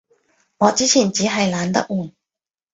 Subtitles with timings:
[0.57, 2.15] 我之前衹係懶得換